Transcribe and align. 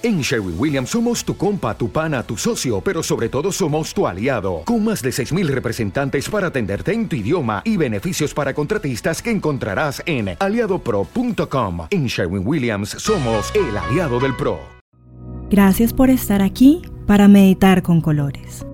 En 0.00 0.20
Sherwin 0.20 0.54
Williams 0.56 0.90
somos 0.90 1.24
tu 1.24 1.36
compa, 1.36 1.76
tu 1.76 1.88
pana, 1.90 2.22
tu 2.22 2.36
socio, 2.36 2.80
pero 2.80 3.02
sobre 3.02 3.28
todo 3.28 3.50
somos 3.50 3.92
tu 3.92 4.06
aliado, 4.06 4.62
con 4.64 4.84
más 4.84 5.02
de 5.02 5.10
6.000 5.10 5.48
representantes 5.48 6.28
para 6.28 6.46
atenderte 6.46 6.92
en 6.92 7.08
tu 7.08 7.16
idioma 7.16 7.62
y 7.64 7.76
beneficios 7.76 8.32
para 8.32 8.54
contratistas 8.54 9.20
que 9.20 9.32
encontrarás 9.32 10.00
en 10.06 10.36
aliadopro.com. 10.38 11.88
En 11.90 12.06
Sherwin 12.06 12.46
Williams 12.46 12.90
somos 12.90 13.52
el 13.56 13.76
aliado 13.76 14.20
del 14.20 14.36
PRO. 14.36 14.60
Gracias 15.50 15.92
por 15.92 16.10
estar 16.10 16.42
aquí 16.42 16.82
para 17.08 17.26
meditar 17.26 17.82
con 17.82 18.00
colores. 18.00 18.64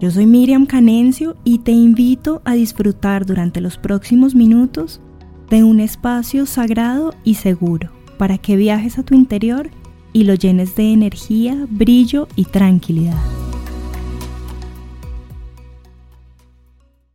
Yo 0.00 0.10
soy 0.10 0.24
Miriam 0.24 0.64
Canencio 0.64 1.36
y 1.44 1.58
te 1.58 1.72
invito 1.72 2.40
a 2.46 2.54
disfrutar 2.54 3.26
durante 3.26 3.60
los 3.60 3.76
próximos 3.76 4.34
minutos 4.34 5.02
de 5.50 5.64
un 5.64 5.80
espacio 5.80 6.46
sagrado 6.46 7.12
y 7.24 7.34
seguro 7.34 7.90
para 8.16 8.38
que 8.38 8.56
viajes 8.56 8.98
a 8.98 9.02
tu 9.02 9.14
interior 9.14 9.68
y 9.68 9.81
lo 10.14 10.34
llenes 10.34 10.76
de 10.76 10.92
energía, 10.92 11.66
brillo 11.68 12.28
y 12.36 12.44
tranquilidad. 12.44 13.16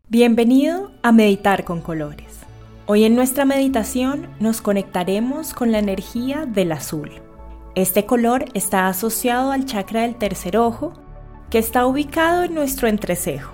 Bienvenido 0.09 0.91
a 1.03 1.11
Meditar 1.11 1.63
con 1.63 1.81
Colores. 1.81 2.39
Hoy 2.87 3.03
en 3.03 3.15
nuestra 3.15 3.45
meditación 3.45 4.29
nos 4.39 4.61
conectaremos 4.61 5.53
con 5.53 5.71
la 5.71 5.79
energía 5.79 6.45
del 6.45 6.71
azul. 6.71 7.11
Este 7.75 8.05
color 8.05 8.45
está 8.55 8.87
asociado 8.87 9.51
al 9.51 9.65
chakra 9.65 10.01
del 10.01 10.15
tercer 10.15 10.57
ojo, 10.57 10.93
que 11.51 11.59
está 11.59 11.85
ubicado 11.85 12.43
en 12.43 12.55
nuestro 12.55 12.87
entrecejo, 12.87 13.53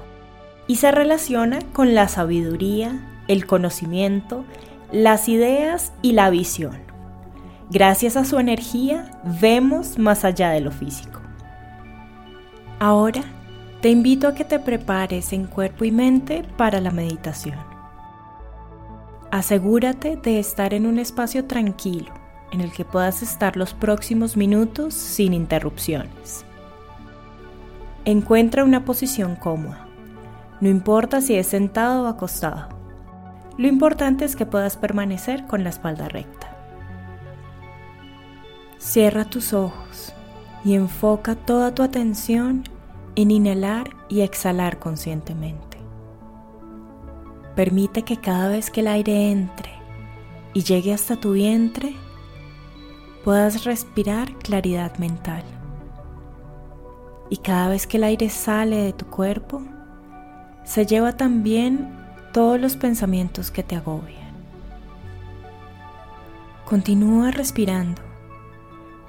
y 0.67 0.77
se 0.77 0.91
relaciona 0.91 1.59
con 1.73 1.93
la 1.93 2.07
sabiduría, 2.07 3.23
el 3.27 3.45
conocimiento, 3.45 4.45
las 4.91 5.27
ideas 5.27 5.91
y 6.01 6.13
la 6.13 6.29
visión. 6.29 6.92
Gracias 7.73 8.17
a 8.17 8.23
su 8.23 8.37
energía 8.37 9.09
vemos 9.41 9.97
más 9.97 10.25
allá 10.25 10.51
de 10.51 10.61
lo 10.61 10.69
físico. 10.69 11.21
Ahora 12.79 13.23
te 13.81 13.89
invito 13.89 14.27
a 14.27 14.35
que 14.35 14.45
te 14.45 14.59
prepares 14.59 15.33
en 15.33 15.47
cuerpo 15.47 15.83
y 15.83 15.91
mente 15.91 16.43
para 16.55 16.79
la 16.79 16.91
meditación. 16.91 17.57
Asegúrate 19.31 20.17
de 20.17 20.37
estar 20.37 20.75
en 20.75 20.85
un 20.85 20.99
espacio 20.99 21.45
tranquilo 21.45 22.13
en 22.51 22.61
el 22.61 22.71
que 22.71 22.85
puedas 22.85 23.23
estar 23.23 23.57
los 23.57 23.73
próximos 23.73 24.37
minutos 24.37 24.93
sin 24.93 25.33
interrupciones. 25.33 26.45
Encuentra 28.05 28.65
una 28.65 28.85
posición 28.85 29.35
cómoda. 29.35 29.87
No 30.61 30.69
importa 30.69 31.21
si 31.21 31.33
es 31.33 31.47
sentado 31.47 32.03
o 32.03 32.07
acostado. 32.07 32.69
Lo 33.57 33.67
importante 33.67 34.25
es 34.25 34.35
que 34.35 34.45
puedas 34.45 34.77
permanecer 34.77 35.47
con 35.47 35.63
la 35.63 35.71
espalda 35.71 36.07
recta. 36.07 36.52
Cierra 38.83 39.23
tus 39.23 39.53
ojos 39.53 40.13
y 40.65 40.75
enfoca 40.75 41.35
toda 41.35 41.73
tu 41.73 41.83
atención 41.83 42.65
en 43.15 43.31
inhalar 43.31 43.89
y 44.09 44.21
exhalar 44.21 44.77
conscientemente. 44.77 45.77
Permite 47.55 48.03
que 48.03 48.17
cada 48.17 48.49
vez 48.49 48.69
que 48.69 48.81
el 48.81 48.89
aire 48.89 49.31
entre 49.31 49.71
y 50.53 50.63
llegue 50.63 50.93
hasta 50.93 51.15
tu 51.15 51.31
vientre, 51.31 51.95
puedas 53.23 53.63
respirar 53.63 54.33
claridad 54.39 54.97
mental. 54.97 55.43
Y 57.29 57.37
cada 57.37 57.69
vez 57.69 57.87
que 57.87 57.95
el 57.95 58.03
aire 58.03 58.29
sale 58.29 58.75
de 58.75 58.91
tu 58.91 59.05
cuerpo, 59.05 59.63
se 60.65 60.85
lleva 60.85 61.13
también 61.13 61.97
todos 62.33 62.59
los 62.59 62.75
pensamientos 62.75 63.49
que 63.49 63.63
te 63.63 63.77
agobian. 63.77 64.33
Continúa 66.65 67.31
respirando 67.31 68.12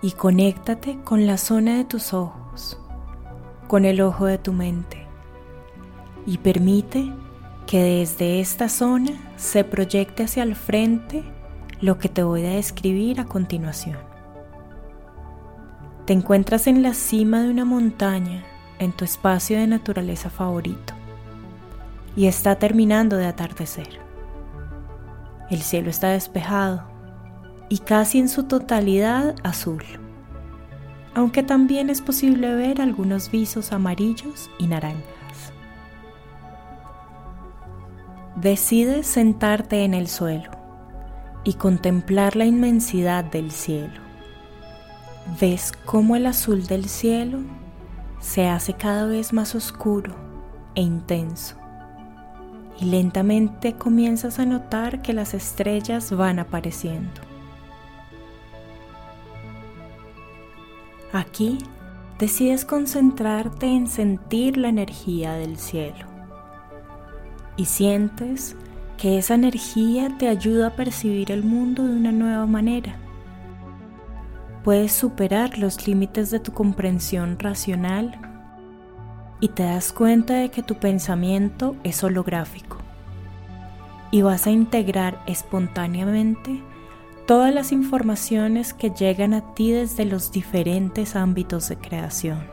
y 0.04 0.12
conéctate 0.12 0.98
con 1.02 1.26
la 1.26 1.38
zona 1.38 1.78
de 1.78 1.84
tus 1.84 2.12
ojos, 2.12 2.78
con 3.66 3.86
el 3.86 4.02
ojo 4.02 4.26
de 4.26 4.36
tu 4.36 4.52
mente 4.52 5.06
y 6.26 6.36
permite 6.36 7.10
que 7.66 7.82
desde 7.82 8.38
esta 8.40 8.68
zona 8.68 9.12
se 9.36 9.64
proyecte 9.64 10.24
hacia 10.24 10.42
el 10.42 10.56
frente 10.56 11.24
lo 11.80 11.96
que 11.96 12.10
te 12.10 12.22
voy 12.22 12.44
a 12.44 12.50
describir 12.50 13.18
a 13.18 13.24
continuación. 13.24 13.96
Te 16.04 16.12
encuentras 16.12 16.66
en 16.66 16.82
la 16.82 16.92
cima 16.92 17.40
de 17.40 17.48
una 17.48 17.64
montaña 17.64 18.44
en 18.78 18.92
tu 18.92 19.06
espacio 19.06 19.56
de 19.56 19.66
naturaleza 19.66 20.28
favorito 20.28 20.92
y 22.14 22.26
está 22.26 22.56
terminando 22.56 23.16
de 23.16 23.24
atardecer. 23.24 24.00
El 25.48 25.62
cielo 25.62 25.88
está 25.88 26.10
despejado 26.10 26.92
y 27.68 27.78
casi 27.78 28.18
en 28.18 28.28
su 28.28 28.44
totalidad 28.44 29.34
azul, 29.42 29.82
aunque 31.14 31.42
también 31.42 31.90
es 31.90 32.00
posible 32.00 32.54
ver 32.54 32.80
algunos 32.80 33.30
visos 33.30 33.72
amarillos 33.72 34.50
y 34.58 34.66
naranjas. 34.66 35.04
Decides 38.36 39.06
sentarte 39.06 39.84
en 39.84 39.94
el 39.94 40.08
suelo 40.08 40.50
y 41.44 41.54
contemplar 41.54 42.36
la 42.36 42.46
inmensidad 42.46 43.24
del 43.24 43.50
cielo. 43.50 44.02
Ves 45.40 45.72
cómo 45.84 46.16
el 46.16 46.26
azul 46.26 46.66
del 46.66 46.88
cielo 46.88 47.38
se 48.20 48.48
hace 48.48 48.74
cada 48.74 49.06
vez 49.06 49.32
más 49.32 49.54
oscuro 49.54 50.14
e 50.74 50.80
intenso 50.80 51.56
y 52.80 52.86
lentamente 52.86 53.74
comienzas 53.74 54.38
a 54.38 54.46
notar 54.46 55.00
que 55.02 55.12
las 55.12 55.34
estrellas 55.34 56.10
van 56.10 56.38
apareciendo. 56.38 57.23
Aquí 61.14 61.58
decides 62.18 62.64
concentrarte 62.64 63.66
en 63.66 63.86
sentir 63.86 64.56
la 64.56 64.68
energía 64.68 65.34
del 65.34 65.58
cielo 65.58 66.06
y 67.56 67.66
sientes 67.66 68.56
que 68.96 69.18
esa 69.18 69.34
energía 69.34 70.18
te 70.18 70.26
ayuda 70.26 70.66
a 70.66 70.74
percibir 70.74 71.30
el 71.30 71.44
mundo 71.44 71.86
de 71.86 71.94
una 71.94 72.10
nueva 72.10 72.46
manera. 72.46 72.96
Puedes 74.64 74.90
superar 74.90 75.56
los 75.56 75.86
límites 75.86 76.32
de 76.32 76.40
tu 76.40 76.52
comprensión 76.52 77.38
racional 77.38 78.20
y 79.38 79.50
te 79.50 79.62
das 79.62 79.92
cuenta 79.92 80.34
de 80.34 80.50
que 80.50 80.64
tu 80.64 80.74
pensamiento 80.80 81.76
es 81.84 82.02
holográfico 82.02 82.78
y 84.10 84.22
vas 84.22 84.48
a 84.48 84.50
integrar 84.50 85.22
espontáneamente 85.28 86.60
todas 87.26 87.54
las 87.54 87.72
informaciones 87.72 88.74
que 88.74 88.90
llegan 88.90 89.34
a 89.34 89.54
ti 89.54 89.72
desde 89.72 90.04
los 90.04 90.30
diferentes 90.30 91.16
ámbitos 91.16 91.68
de 91.68 91.76
creación. 91.76 92.44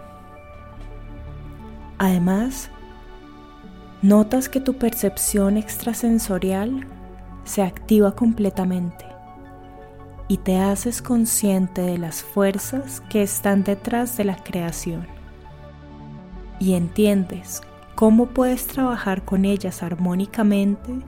Además, 1.98 2.70
notas 4.02 4.50
que 4.50 4.60
tu 4.60 4.76
percepción 4.76 5.58
extrasensorial 5.58 6.88
se 7.44 7.62
activa 7.62 8.16
completamente 8.16 9.06
y 10.28 10.38
te 10.38 10.58
haces 10.58 11.02
consciente 11.02 11.82
de 11.82 11.98
las 11.98 12.24
fuerzas 12.24 13.02
que 13.10 13.22
están 13.22 13.64
detrás 13.64 14.16
de 14.16 14.24
la 14.24 14.38
creación 14.38 15.06
y 16.60 16.74
entiendes 16.74 17.62
cómo 17.96 18.28
puedes 18.28 18.66
trabajar 18.68 19.26
con 19.26 19.46
ellas 19.46 19.84
armónicamente 19.84 21.02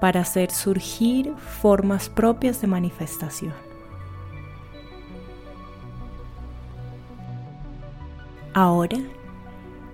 para 0.00 0.20
hacer 0.20 0.50
surgir 0.50 1.34
formas 1.36 2.08
propias 2.08 2.60
de 2.60 2.66
manifestación. 2.66 3.52
Ahora 8.54 8.98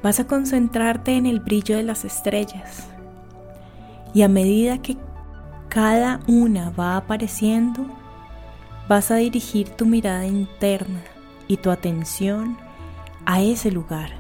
vas 0.03 0.21
a 0.21 0.27
concentrarte 0.27 1.17
en 1.17 1.27
el 1.27 1.41
brillo 1.41 1.77
de 1.77 1.83
las 1.83 2.05
estrellas 2.05 2.89
y 4.15 4.23
a 4.23 4.29
medida 4.29 4.79
que 4.79 4.97
cada 5.69 6.21
una 6.27 6.71
va 6.71 6.97
apareciendo, 6.97 7.85
vas 8.89 9.11
a 9.11 9.17
dirigir 9.17 9.69
tu 9.69 9.85
mirada 9.85 10.27
interna 10.27 11.03
y 11.49 11.59
tu 11.59 11.71
atención 11.71 12.57
a 13.27 13.43
ese 13.43 13.71
lugar 13.71 14.11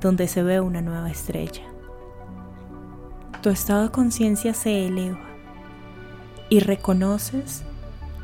donde 0.00 0.28
se 0.28 0.42
ve 0.42 0.60
una 0.60 0.82
nueva 0.82 1.10
estrella. 1.10 1.62
Tu 3.40 3.48
estado 3.48 3.84
de 3.84 3.90
conciencia 3.90 4.52
se 4.52 4.86
eleva 4.86 5.25
y 6.48 6.60
reconoces 6.60 7.62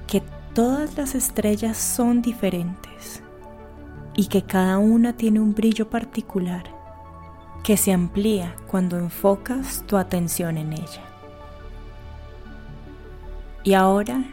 que 0.06 0.22
todas 0.54 0.96
las 0.96 1.14
estrellas 1.14 1.76
son 1.76 2.22
diferentes 2.22 3.22
y 4.14 4.26
que 4.26 4.42
cada 4.42 4.78
una 4.78 5.14
tiene 5.14 5.40
un 5.40 5.54
brillo 5.54 5.88
particular 5.88 6.64
que 7.62 7.76
se 7.76 7.92
amplía 7.92 8.54
cuando 8.66 8.98
enfocas 8.98 9.84
tu 9.86 9.96
atención 9.96 10.58
en 10.58 10.72
ella. 10.72 11.02
Y 13.64 13.74
ahora 13.74 14.24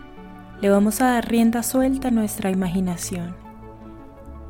le 0.62 0.70
vamos 0.70 1.02
a 1.02 1.12
dar 1.12 1.30
rienda 1.30 1.64
suelta 1.64 2.08
a 2.08 2.12
nuestra 2.12 2.50
imaginación 2.50 3.36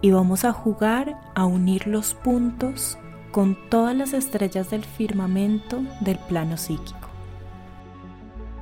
y 0.01 0.11
vamos 0.11 0.45
a 0.45 0.53
jugar 0.53 1.19
a 1.35 1.45
unir 1.45 1.87
los 1.87 2.13
puntos 2.13 2.97
con 3.31 3.57
todas 3.69 3.95
las 3.95 4.13
estrellas 4.13 4.69
del 4.69 4.85
firmamento 4.85 5.83
del 5.99 6.17
plano 6.17 6.57
psíquico 6.57 6.98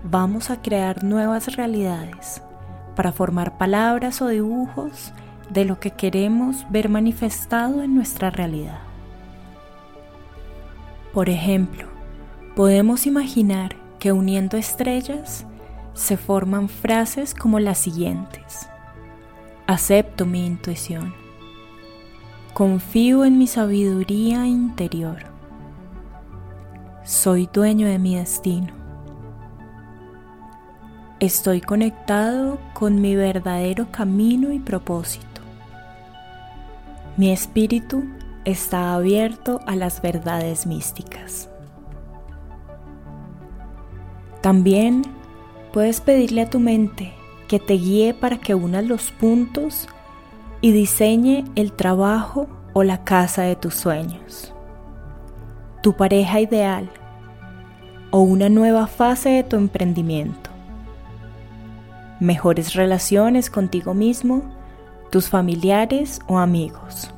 vamos 0.10 0.50
a 0.50 0.62
crear 0.62 1.04
nuevas 1.04 1.56
realidades 1.56 2.42
para 2.96 3.12
formar 3.12 3.58
palabras 3.58 4.22
o 4.22 4.28
dibujos 4.28 5.14
de 5.50 5.66
lo 5.66 5.80
que 5.80 5.92
queremos 5.92 6.66
ver 6.70 6.90
manifestado 6.90 7.84
en 7.84 7.96
nuestra 7.96 8.30
realidad. 8.30 8.80
Por 11.14 11.30
ejemplo, 11.30 11.88
podemos 12.56 13.06
imaginar 13.06 13.76
que 14.00 14.12
uniendo 14.12 14.58
estrellas 14.58 15.46
se 15.94 16.18
forman 16.18 16.70
frases 16.70 17.34
como 17.34 17.60
las 17.60 17.80
siguientes. 17.80 18.70
Acepto 19.66 20.26
mi 20.26 20.46
intuición. 20.46 21.14
Confío 22.54 23.26
en 23.26 23.38
mi 23.38 23.48
sabiduría 23.48 24.46
interior. 24.46 25.18
Soy 27.04 27.50
dueño 27.52 27.88
de 27.88 28.00
mi 28.00 28.16
destino. 28.16 28.87
Estoy 31.20 31.62
conectado 31.62 32.60
con 32.76 33.02
mi 33.02 33.16
verdadero 33.16 33.88
camino 33.90 34.52
y 34.52 34.60
propósito. 34.60 35.42
Mi 37.18 37.32
espíritu 37.32 38.06
está 38.46 38.94
abierto 38.94 39.60
a 39.66 39.76
las 39.76 40.00
verdades 40.00 40.68
místicas. 40.68 41.50
También 44.42 45.02
puedes 45.74 46.02
pedirle 46.02 46.44
a 46.44 46.50
tu 46.52 46.60
mente 46.60 47.14
que 47.48 47.58
te 47.58 47.74
guíe 47.74 48.14
para 48.14 48.38
que 48.38 48.54
unas 48.54 48.86
los 48.86 49.10
puntos 49.10 49.88
y 50.62 50.72
diseñe 50.72 51.46
el 51.56 51.72
trabajo 51.74 52.48
o 52.74 52.84
la 52.84 53.04
casa 53.04 53.42
de 53.42 53.56
tus 53.56 53.74
sueños, 53.74 54.54
tu 55.82 55.94
pareja 55.94 56.42
ideal 56.42 56.92
o 58.12 58.20
una 58.20 58.50
nueva 58.50 58.86
fase 58.86 59.30
de 59.30 59.44
tu 59.44 59.56
emprendimiento, 59.56 60.47
mejores 62.20 62.74
relaciones 62.74 63.50
contigo 63.50 63.94
mismo, 63.94 64.42
tus 65.10 65.30
familiares 65.30 66.20
o 66.28 66.38
amigos, 66.38 67.12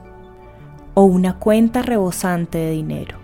o 0.94 1.04
una 1.04 1.40
cuenta 1.40 1.82
rebosante 1.82 2.58
de 2.58 2.72
dinero. 2.72 3.18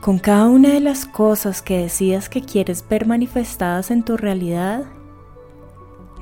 Con 0.00 0.18
cada 0.18 0.46
una 0.46 0.70
de 0.70 0.80
las 0.80 1.06
cosas 1.06 1.62
que 1.62 1.78
decidas 1.78 2.28
que 2.28 2.42
quieres 2.42 2.84
ver 2.88 3.06
manifestadas 3.06 3.92
en 3.92 4.02
tu 4.02 4.16
realidad, 4.16 4.84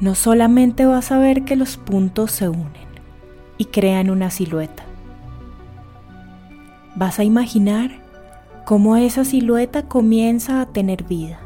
no 0.01 0.15
solamente 0.15 0.85
vas 0.85 1.13
a 1.13 1.19
ver 1.19 1.45
que 1.45 1.57
los 1.57 1.79
puntos 1.79 2.31
se 2.31 2.49
unen 2.49 2.91
y 3.57 3.67
crean 3.67 4.11
una 4.11 4.31
silueta, 4.31 4.85
vas 6.95 7.19
a 7.19 7.25
imaginar 7.25 7.91
cómo 8.67 8.97
esa 8.97 9.25
silueta 9.25 9.89
comienza 9.89 10.61
a 10.61 10.67
tener 10.67 11.05
vida, 11.05 11.41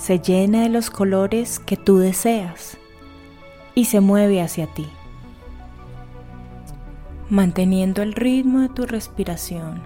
se 0.00 0.18
llena 0.18 0.62
de 0.62 0.70
los 0.70 0.88
colores 0.88 1.58
que 1.58 1.76
tú 1.76 1.98
deseas 1.98 2.78
y 3.74 3.84
se 3.84 4.00
mueve 4.00 4.40
hacia 4.40 4.66
ti, 4.66 4.86
manteniendo 7.28 8.00
el 8.00 8.14
ritmo 8.14 8.60
de 8.60 8.70
tu 8.70 8.86
respiración 8.86 9.82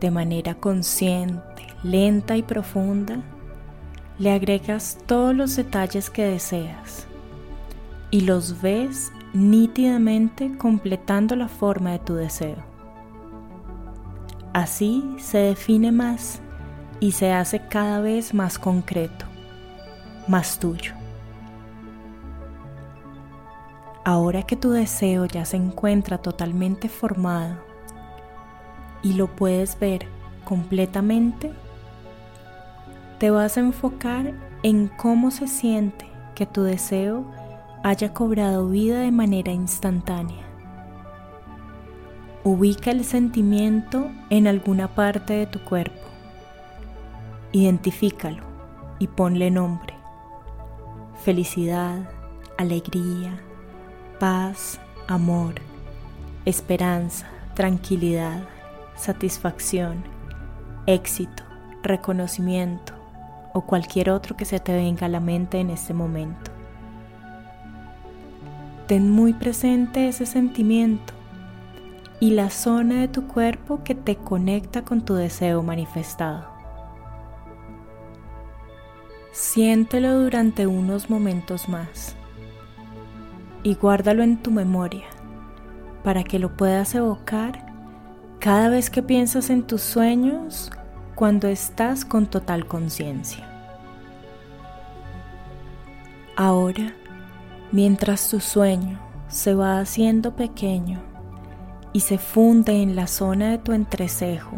de 0.00 0.10
manera 0.10 0.54
consciente, 0.54 1.66
lenta 1.82 2.38
y 2.38 2.42
profunda, 2.42 3.20
le 4.18 4.32
agregas 4.32 4.98
todos 5.04 5.34
los 5.34 5.54
detalles 5.54 6.08
que 6.08 6.24
deseas 6.24 7.06
y 8.10 8.22
los 8.22 8.62
ves 8.62 9.12
nítidamente 9.34 10.56
completando 10.56 11.36
la 11.36 11.48
forma 11.48 11.92
de 11.92 11.98
tu 11.98 12.14
deseo. 12.14 12.56
Así 14.54 15.04
se 15.18 15.36
define 15.36 15.92
más 15.92 16.40
y 17.00 17.12
se 17.12 17.32
hace 17.32 17.60
cada 17.68 18.00
vez 18.00 18.34
más 18.34 18.58
concreto, 18.58 19.26
más 20.28 20.58
tuyo. 20.58 20.92
Ahora 24.04 24.44
que 24.44 24.56
tu 24.56 24.70
deseo 24.70 25.24
ya 25.26 25.44
se 25.44 25.56
encuentra 25.56 26.18
totalmente 26.18 26.88
formado 26.88 27.56
y 29.02 29.14
lo 29.14 29.26
puedes 29.34 29.78
ver 29.78 30.06
completamente, 30.44 31.52
te 33.18 33.30
vas 33.30 33.56
a 33.56 33.60
enfocar 33.60 34.32
en 34.62 34.88
cómo 34.88 35.30
se 35.30 35.48
siente 35.48 36.06
que 36.34 36.46
tu 36.46 36.62
deseo 36.62 37.24
haya 37.82 38.12
cobrado 38.12 38.68
vida 38.68 39.00
de 39.00 39.10
manera 39.10 39.52
instantánea. 39.52 40.44
Ubica 42.44 42.92
el 42.92 43.04
sentimiento 43.04 44.10
en 44.30 44.46
alguna 44.46 44.94
parte 44.94 45.32
de 45.32 45.46
tu 45.46 45.60
cuerpo. 45.60 46.05
Identifícalo 47.56 48.42
y 48.98 49.06
ponle 49.06 49.50
nombre. 49.50 49.94
Felicidad, 51.24 52.10
alegría, 52.58 53.40
paz, 54.20 54.78
amor, 55.08 55.54
esperanza, 56.44 57.26
tranquilidad 57.54 58.42
satisfacción, 58.94 60.04
éxito, 60.84 61.44
reconocimiento 61.82 62.92
o 63.54 63.62
cualquier 63.62 64.10
otro 64.10 64.36
que 64.36 64.44
se 64.44 64.60
te 64.60 64.74
venga 64.74 65.06
a 65.06 65.08
la 65.08 65.20
mente 65.20 65.58
en 65.58 65.70
este 65.70 65.94
momento. 65.94 66.50
Ten 68.86 69.10
muy 69.10 69.32
presente 69.32 70.08
ese 70.08 70.26
sentimiento 70.26 71.14
y 72.20 72.32
la 72.32 72.50
zona 72.50 73.00
de 73.00 73.08
tu 73.08 73.26
cuerpo 73.26 73.82
que 73.82 73.94
te 73.94 74.16
conecta 74.16 74.82
con 74.82 75.00
tu 75.00 75.14
deseo 75.14 75.62
manifestado. 75.62 76.55
Siéntelo 79.36 80.18
durante 80.18 80.66
unos 80.66 81.10
momentos 81.10 81.68
más 81.68 82.16
y 83.62 83.74
guárdalo 83.74 84.22
en 84.22 84.38
tu 84.38 84.50
memoria 84.50 85.04
para 86.02 86.24
que 86.24 86.38
lo 86.38 86.56
puedas 86.56 86.94
evocar 86.94 87.66
cada 88.38 88.70
vez 88.70 88.88
que 88.88 89.02
piensas 89.02 89.50
en 89.50 89.62
tus 89.64 89.82
sueños 89.82 90.70
cuando 91.14 91.48
estás 91.48 92.06
con 92.06 92.24
total 92.24 92.66
conciencia. 92.66 93.46
Ahora, 96.34 96.94
mientras 97.72 98.30
tu 98.30 98.40
sueño 98.40 98.98
se 99.28 99.54
va 99.54 99.80
haciendo 99.80 100.34
pequeño 100.34 101.02
y 101.92 102.00
se 102.00 102.16
funde 102.16 102.80
en 102.80 102.96
la 102.96 103.06
zona 103.06 103.50
de 103.50 103.58
tu 103.58 103.74
entrecejo 103.74 104.56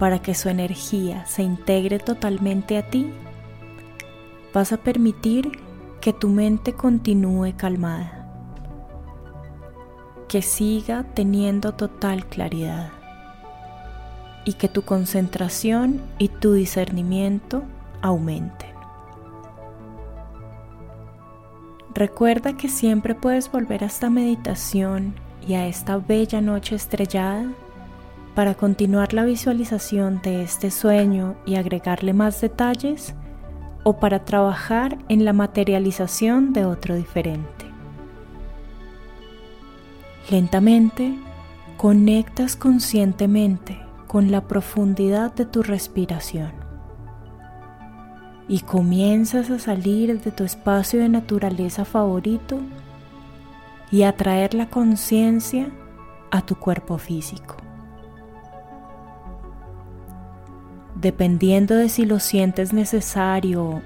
para 0.00 0.20
que 0.20 0.34
su 0.34 0.48
energía 0.48 1.24
se 1.26 1.44
integre 1.44 2.00
totalmente 2.00 2.76
a 2.78 2.90
ti, 2.90 3.12
vas 4.52 4.72
a 4.72 4.76
permitir 4.76 5.60
que 6.00 6.12
tu 6.12 6.28
mente 6.28 6.72
continúe 6.72 7.54
calmada 7.56 8.22
que 10.32 10.40
siga 10.40 11.04
teniendo 11.12 11.72
total 11.72 12.24
claridad 12.24 12.90
y 14.46 14.54
que 14.54 14.66
tu 14.66 14.80
concentración 14.80 16.00
y 16.16 16.28
tu 16.28 16.54
discernimiento 16.54 17.64
aumenten. 18.00 18.70
Recuerda 21.94 22.56
que 22.56 22.70
siempre 22.70 23.14
puedes 23.14 23.52
volver 23.52 23.84
a 23.84 23.88
esta 23.88 24.08
meditación 24.08 25.12
y 25.46 25.52
a 25.52 25.66
esta 25.66 25.98
bella 25.98 26.40
noche 26.40 26.76
estrellada 26.76 27.52
para 28.34 28.54
continuar 28.54 29.12
la 29.12 29.26
visualización 29.26 30.22
de 30.22 30.44
este 30.44 30.70
sueño 30.70 31.36
y 31.44 31.56
agregarle 31.56 32.14
más 32.14 32.40
detalles 32.40 33.14
o 33.84 33.94
para 33.94 34.24
trabajar 34.24 34.98
en 35.08 35.24
la 35.24 35.32
materialización 35.32 36.52
de 36.52 36.64
otro 36.64 36.94
diferente. 36.94 37.66
Lentamente 40.30 41.14
conectas 41.76 42.56
conscientemente 42.56 43.80
con 44.06 44.30
la 44.30 44.42
profundidad 44.42 45.34
de 45.34 45.46
tu 45.46 45.62
respiración 45.62 46.52
y 48.48 48.60
comienzas 48.60 49.50
a 49.50 49.58
salir 49.58 50.20
de 50.20 50.30
tu 50.30 50.44
espacio 50.44 51.00
de 51.00 51.08
naturaleza 51.08 51.84
favorito 51.84 52.60
y 53.90 54.02
a 54.02 54.12
traer 54.12 54.54
la 54.54 54.68
conciencia 54.68 55.70
a 56.30 56.42
tu 56.42 56.56
cuerpo 56.56 56.98
físico. 56.98 57.61
Dependiendo 61.02 61.76
de 61.76 61.90
si 61.90 62.06
lo 62.06 62.18
sientes 62.18 62.72
necesario, 62.72 63.82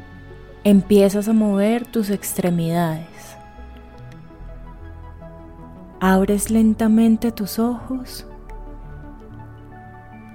empiezas 0.63 1.27
a 1.27 1.33
mover 1.33 1.85
tus 1.85 2.11
extremidades 2.11 3.37
abres 6.01 6.51
lentamente 6.51 7.33
tus 7.33 7.59
ojos 7.59 8.27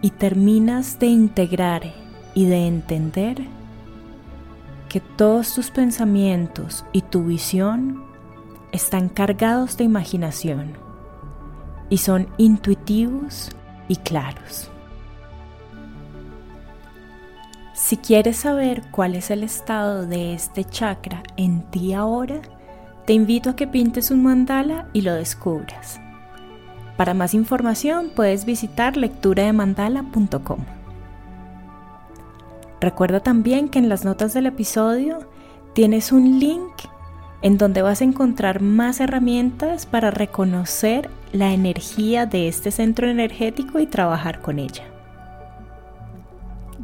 y 0.01 0.09
terminas 0.09 0.97
de 0.99 1.07
integrar 1.07 1.83
y 2.33 2.45
de 2.45 2.67
entender 2.67 3.37
que 4.89 4.99
todos 4.99 5.53
tus 5.53 5.69
pensamientos 5.69 6.83
y 6.91 7.03
tu 7.03 7.23
visión 7.23 8.03
están 8.71 9.09
cargados 9.09 9.77
de 9.77 9.83
imaginación 9.83 10.73
y 11.89 11.97
son 11.97 12.27
intuitivos 12.37 13.49
y 13.87 13.97
claros. 13.97 14.69
Si 17.73 17.95
quieres 17.97 18.37
saber 18.37 18.83
cuál 18.91 19.15
es 19.15 19.31
el 19.31 19.43
estado 19.43 20.05
de 20.05 20.33
este 20.33 20.65
chakra 20.65 21.23
en 21.37 21.61
ti 21.71 21.93
ahora, 21.93 22.41
te 23.05 23.13
invito 23.13 23.49
a 23.49 23.55
que 23.55 23.65
pintes 23.65 24.11
un 24.11 24.23
mandala 24.23 24.87
y 24.93 25.01
lo 25.01 25.13
descubras. 25.13 25.99
Para 26.97 27.13
más 27.13 27.33
información 27.33 28.11
puedes 28.13 28.45
visitar 28.45 28.97
lecturademandala.com. 28.97 30.59
Recuerda 32.81 33.21
también 33.21 33.69
que 33.69 33.79
en 33.79 33.89
las 33.89 34.03
notas 34.03 34.33
del 34.33 34.47
episodio 34.47 35.19
tienes 35.73 36.11
un 36.11 36.39
link 36.39 36.73
en 37.41 37.57
donde 37.57 37.81
vas 37.81 38.01
a 38.01 38.03
encontrar 38.03 38.61
más 38.61 38.99
herramientas 38.99 39.85
para 39.85 40.11
reconocer 40.11 41.09
la 41.31 41.53
energía 41.53 42.25
de 42.25 42.47
este 42.47 42.69
centro 42.69 43.07
energético 43.07 43.79
y 43.79 43.87
trabajar 43.87 44.41
con 44.41 44.59
ella. 44.59 44.90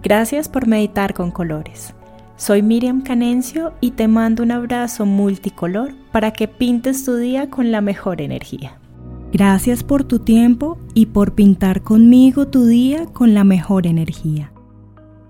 Gracias 0.03 0.47
por 0.47 0.67
meditar 0.67 1.13
con 1.13 1.31
colores. 1.31 1.93
Soy 2.35 2.61
Miriam 2.61 3.01
Canencio 3.01 3.73
y 3.81 3.91
te 3.91 4.07
mando 4.07 4.43
un 4.43 4.51
abrazo 4.51 5.07
multicolor 5.07 5.95
para 6.11 6.31
que 6.31 6.47
pintes 6.47 7.03
tu 7.03 7.15
día 7.15 7.49
con 7.49 7.71
la 7.71 7.81
mejor 7.81 8.21
energía. 8.21 8.77
Gracias 9.33 9.83
por 9.83 10.03
tu 10.03 10.19
tiempo 10.19 10.77
y 10.93 11.07
por 11.07 11.33
pintar 11.33 11.81
conmigo 11.81 12.47
tu 12.47 12.65
día 12.65 13.07
con 13.07 13.33
la 13.33 13.43
mejor 13.43 13.87
energía. 13.87 14.51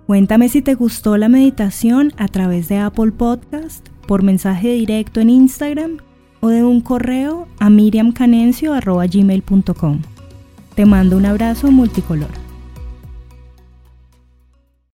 Cuéntame 0.06 0.50
si 0.50 0.62
te 0.62 0.76
gustó 0.76 1.16
la 1.18 1.30
meditación 1.30 2.12
a 2.18 2.28
través 2.28 2.68
de 2.68 2.78
Apple 2.78 3.14
Podcast, 3.14 3.88
por 4.06 4.22
mensaje 4.22 4.74
directo 4.74 5.22
en 5.22 5.30
Instagram 5.30 6.00
o 6.40 6.50
de 6.50 6.64
un 6.64 6.82
correo 6.82 7.48
a 7.60 7.70
miriamcanencio.gmail.com. 7.70 10.02
Te 10.76 10.86
mando 10.86 11.18
un 11.18 11.26
abrazo 11.26 11.72
multicolor. 11.72 12.47